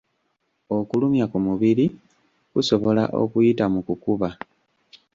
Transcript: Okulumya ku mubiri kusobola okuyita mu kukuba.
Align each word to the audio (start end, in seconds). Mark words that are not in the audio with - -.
Okulumya 0.77 1.25
ku 1.31 1.37
mubiri 1.45 1.85
kusobola 2.51 3.03
okuyita 3.21 3.65
mu 3.73 3.79
kukuba. 3.87 4.29